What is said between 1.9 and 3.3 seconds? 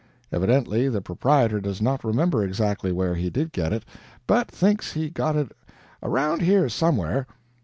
remember exactly where he